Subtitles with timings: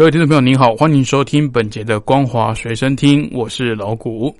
[0.00, 4.34] 各位听众朋友，您好，欢迎收听本节的《光华随身听》，我是老谷。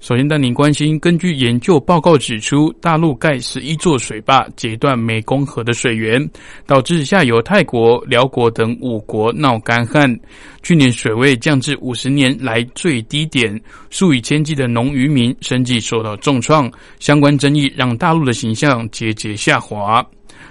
[0.00, 6.26] 首先带您关心，根据研究报告指出，大陆盖十一座水坝，截断湄公河的水源，
[6.64, 10.18] 导致下游泰国、辽国等五国闹干旱。
[10.62, 13.60] 去年水位降至五十年来最低点，
[13.90, 16.72] 数以千计的农渔民生计受到重创。
[17.00, 20.02] 相关争议让大陆的形象节节下滑。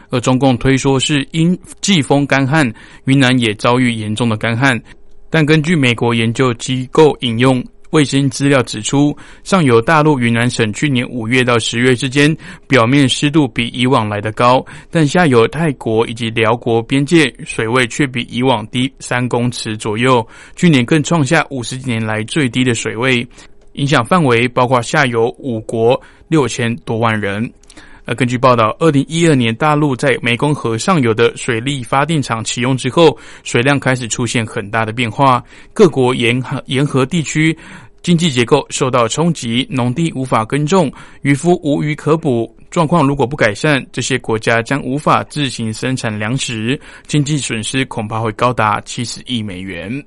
[0.09, 2.71] 而中共推说是因季风干旱，
[3.05, 4.81] 云南也遭遇严重的干旱。
[5.29, 12.35] 但根据美国研究机构引用卫星资料指出，上游大陆云南省去年五月到十月之间，
[12.67, 20.25] 表面湿度比以往来得高，但下游泰国以及辽国边界水位却比以往低三公尺左右。
[20.55, 23.25] 去年更创下五十几年来最低的水位，
[23.73, 27.49] 影响范围包括下游五国六千多万人。
[28.05, 37.57] 而根据报道，二零一二年大陆在湄公河上游的水利发电厂启用之后，水量开始出现很大的变化，各国沿河沿河地区
[38.03, 40.91] 经济结构受到冲击，农地无法耕种，
[41.23, 42.55] 渔夫无鱼可捕。
[42.69, 50.03] 状况如果不改善，这些国家将无法自行生产粮食，经济损失恐怕会高达七十亿美元。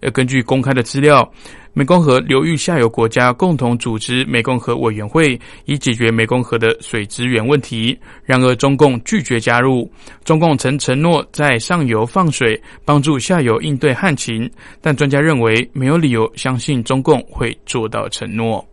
[0.00, 1.30] 而根据公开的资料。
[1.74, 7.98] 湄公河流域下游国家共同组织湄公河委员会，以解决湄公河的水资源问题。
[8.24, 9.90] 然而，中共拒绝加入。
[10.24, 14.48] 中共曾承诺在上游放水，帮助下游应对旱情，
[14.80, 18.64] 但专家认为没有理由相信中共会做到承诺。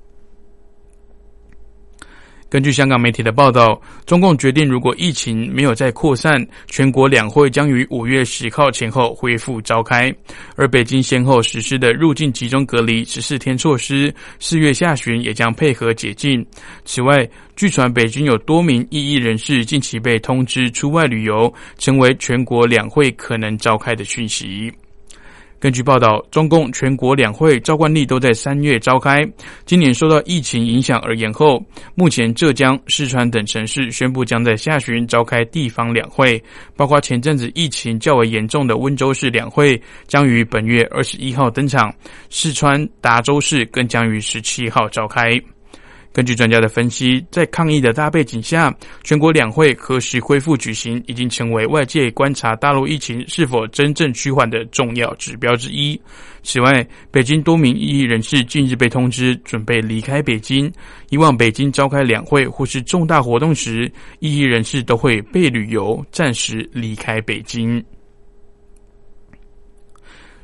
[2.51, 10.13] 根据香港媒体的报道，中共决定，如果疫情没有再扩散，全国两会将于五月十号前后恢复召开。
[10.57, 16.45] 而北京先后实施的入境集中隔离十四天措施，四月下旬也将配合解禁。
[16.83, 17.25] 此外，
[17.55, 24.69] 据传北京有多名异议人士近期被通知出外旅游，成为全国两会可能召开的讯息。
[25.61, 29.23] 根据报道，中共全国两会召惯例都在三月召开，
[29.63, 31.63] 今年受到疫情影响而延后。
[31.93, 36.43] 目前，浙江、四川等城市宣布将在下旬召开地方两会，
[36.75, 41.93] 包括前阵子疫情较为严重的温州市两会将于本月二十一号登场，
[42.31, 45.39] 四川达州市更将于十七号召开。
[46.13, 48.73] 根据专家的分析，在抗疫的大背景下，
[49.03, 55.99] 全国两会何时恢复举行，已经成为外界观察大陆疫情是否真正趋缓的重要指标之一。
[56.43, 60.69] 此外，北京多名异议人士近日被通知准备离开北京。
[61.09, 63.89] 以往北京召开两会或是重大活动时，
[64.19, 67.83] 异议人士都会被旅游，暂时离开北京。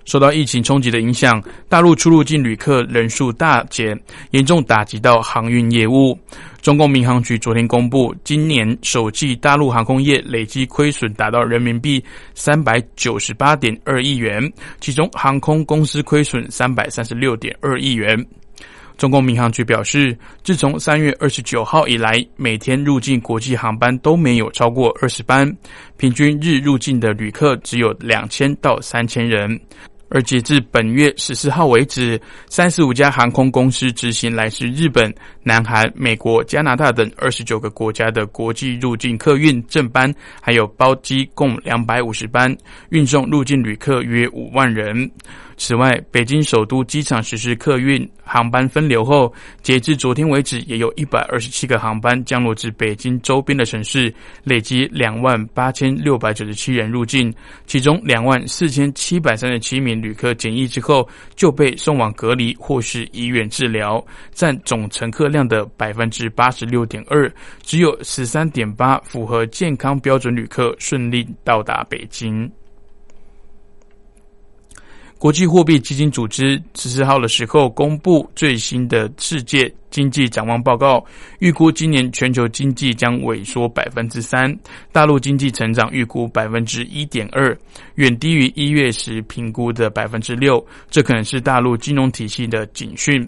[0.08, 4.00] 受到疫情冲击的影响，大陆出入境旅客人数大减，
[4.32, 6.18] 严重打击到航运业务。
[6.62, 12.02] 中共民航局昨天公布，今年首季大陆航空业累计亏损达到人民币
[12.34, 14.42] 三百九十八点二亿元，
[14.80, 18.26] 其中航空公司亏损三百三十六点二亿元。
[18.98, 25.54] 中共民航局表示，自从三月二十九号以来，每天入境国际航班都没有超过二十班，
[25.98, 29.60] 平均日入境的旅客只有两千到三千人。
[30.10, 32.20] 而截至本月十四号为止，
[32.50, 35.14] 三十五家航空公司执行来自日本、
[35.44, 42.56] 南韩、美国、加拿大等二十九个国家的国际入境客运正班，还有包机共两百五十班，
[42.90, 45.12] 运送入境旅客约五万人。
[45.58, 54.14] 此外，北京首都机场实施客运航班分流后，截至昨天为止，也有一百二十七个航班降落至北京周边的城市，
[54.44, 57.34] 累计两万八千六百九十七人入境，
[57.66, 67.30] 其中两万四千七百三十七名旅客检疫之后就被送往隔离或是医院治疗，占总乘客量的百分之八十六点二，
[67.64, 72.48] 只有十三点八符合健康标准旅客顺利到达北京。
[75.18, 81.04] 国际货币基金组织十四号的时候公布最新的世界经济展望报告，
[81.40, 84.56] 预估今年全球经济将萎缩百分之三，
[84.92, 87.58] 大陆经济成长预估百分之一点二，
[87.96, 93.28] 远低于一月时评估的百分之六，这可能是大陆金融体系的警讯。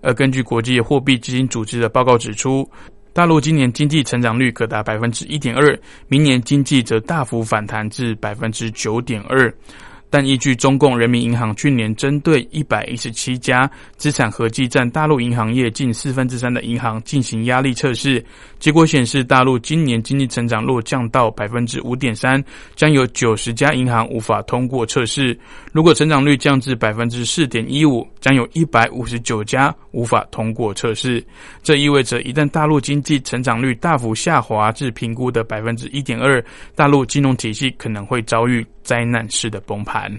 [0.00, 2.66] 而根据国际货币基金组织的报告指出，
[3.12, 5.78] 大陆今年经济成长率可达百分之一点二，
[6.08, 9.52] 明年经济则大幅反弹至百分之九点二。
[10.10, 18.22] 但依据中共人民银行去年针对一百一十七家资产合计占大陆银行业近四分之三的银行进行压力测试，
[18.58, 22.42] 结果显示，大陆今年经济成长若降到百分之五点三，
[22.74, 25.32] 将有九十家银行无法通过测试；
[25.72, 31.24] 如果成长率降至百分之四点一五，将有一百五十九家无法通过测试。
[31.62, 40.10] 这意味着，一旦大陆经济成长率大幅下滑至评估的百分之一点二，大陆金融体系可能会遭遇灾难式的崩盘。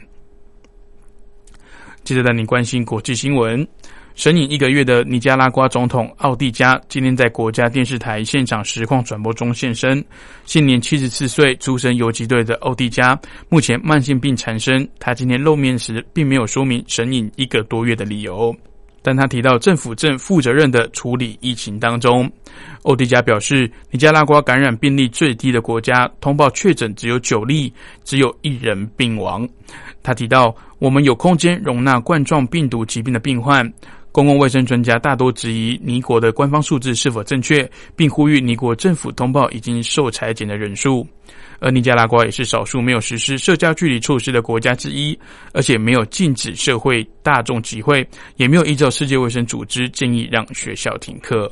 [2.06, 3.68] 接着带你关心国际新闻。
[4.15, 10.03] 神隐一个月的尼加拉瓜总统奥蒂加今天在国家电视台现场实况转播中现身。
[10.45, 13.19] 现年七十四岁，出身游击队的奥蒂加
[13.50, 14.88] 目前慢性病缠身。
[15.00, 18.56] 他今天露面时并没有说明神隐一个多月的理由，
[19.01, 22.31] 但他提到政府正负责任的处理疫情当中。
[22.83, 27.71] 欧迪加表示，尼加拉瓜感染病例最低的国家，通报确诊只有九例，
[28.03, 29.48] 只有一人病亡。
[30.03, 33.71] 他提到，我们有空间容纳冠状病毒疾病的病患。
[34.13, 41.07] 公共卫生专家大多质疑尼国的官方数字是否正确，并呼吁尼国政府通报已经受裁减的人数。
[41.62, 45.18] 而尼加拉瓜也是少数没有实施社交距离措施的国家之一，
[45.54, 48.06] 而且没有禁止社会大众集会，
[48.36, 51.50] 也没有依照世界卫生组织建议让学校停课。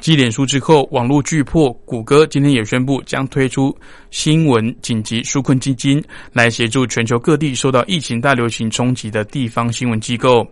[0.00, 3.76] 继脸书之后，网络巨破谷歌今天也宣布将推出
[4.12, 10.46] 新闻紧急纾困基金，来协助全球各地受到疫情大流行冲击的地方新闻机构。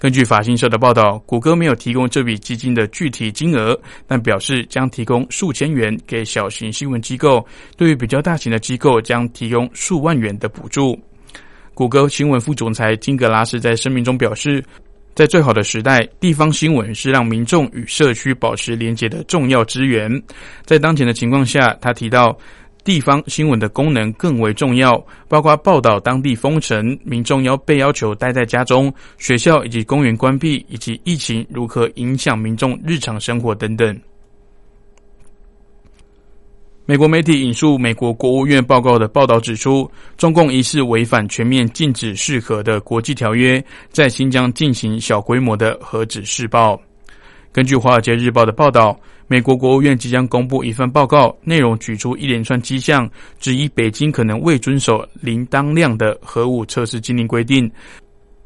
[0.00, 10.98] 根据法新社的报道，谷歌没有提供这笔基金的具体金额，但表示将提供数千元给小型新闻机构，对于比较大型的机构将提供数万元的补助。
[11.74, 14.64] 谷歌新闻副总裁金格拉斯在声明中表示。
[15.12, 20.10] 在最好的时代，地方新闻是让民众与社区保持连结的重要资源。
[20.64, 22.34] 在当前的情况下，他提到，
[22.84, 33.98] 地方新闻的功能更为重要，包括报道当地封城、民众要被要求待在家中、学校以及公园关闭，以及疫情如何影响民众日常生活等等。
[36.86, 46.80] 美国媒体引述美国国务院报告的报道指出，中共疑似违反全面禁止试核的国际条约，在新疆进行小规模的核子试爆。
[47.52, 48.98] 根据《华尔街日报》的报道，
[49.32, 57.70] 美国国务院即将公布一份报告，内容举出一连串迹象，指疑北京可能未遵守零当量的核武测试禁令规定。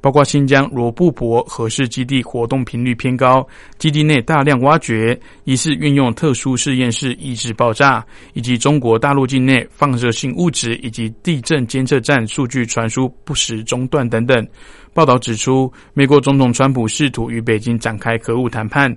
[0.02, 3.48] 包括新疆罗布泊核试基地活动频率偏高，
[3.78, 8.04] 基地内大量挖掘，疑似运用特殊实验室抑制爆炸，
[8.34, 14.46] 以及中国大陆境内放射性物质以及地震监测站数据传输不时中断等等。
[14.92, 18.94] 报道指出，美国总统川普试图与北京展开核武谈判，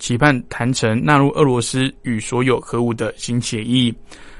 [0.00, 3.94] 期盼谈成纳入俄罗斯与所有核武的新协议。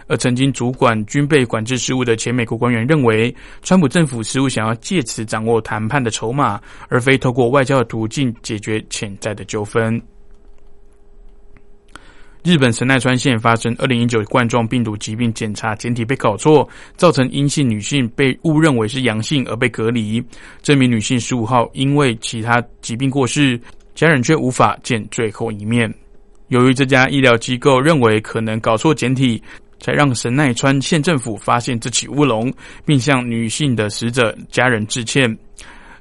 [0.08, 10.02] 而曾经主管军备管制事务的前美国官员认为，川普政府似乎想要借此掌握谈判的筹码，而非透过外交的途径解决潜在的纠纷。
[12.42, 16.66] 日本神奈川县发生二零一九冠状病毒疾病检查检体被搞错，
[16.96, 20.20] 造成阴性女性被误认为是阳性而被隔离。
[20.62, 23.60] 这名女性十五号因为其他疾病过世，
[24.00, 25.92] 家人却无法见最后一面。
[26.48, 29.42] 由于这家医疗机构认为可能搞错简体。
[29.82, 32.52] 才让神奈川县政府发现这起乌龙，
[32.84, 35.34] 并向女性的死者家人致歉。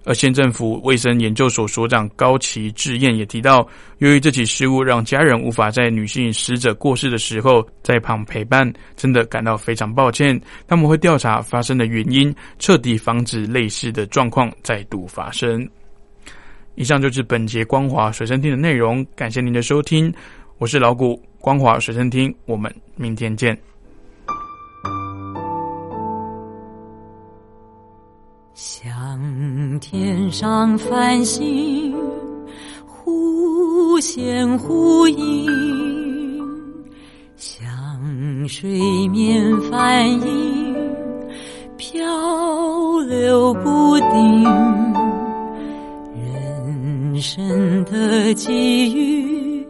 [0.03, 3.65] 而县政府卫生研究所所长高崎智彦也提到，
[4.00, 10.38] 由于这起失误让家人无法在女性死者过世的时候在旁陪伴，真的感到非常抱歉。
[10.68, 15.65] 他们会调查发生的原因，彻底防止类似的状况再度发生。
[16.80, 20.14] 以上就是本节光华水声听的内容，感谢您的收听，
[20.60, 23.60] 我是老谷光华水声听，我们明天见。
[28.54, 31.94] 像天上繁星，
[32.88, 35.52] 忽现忽隐；
[37.36, 38.70] 像水
[39.10, 40.59] 面反影，
[48.30, 49.66] 的际遇，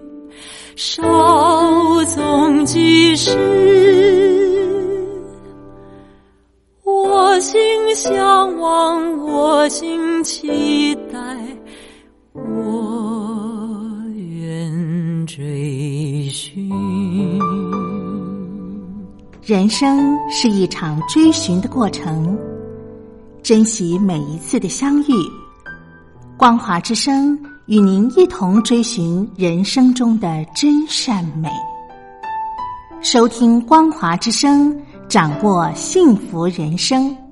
[0.76, 1.02] 稍
[2.08, 3.32] 纵即逝。
[6.84, 7.58] 我心
[7.96, 11.20] 向往，我心期待，
[12.34, 16.70] 我愿追寻。
[19.42, 22.38] 人生是一场追寻的过程，
[23.42, 25.14] 珍惜每一次的相遇。
[26.36, 31.48] 光华之声与您一同追寻人生中的真善美。
[33.02, 34.78] 收听光华之声。
[35.10, 37.29] 掌握幸福人生。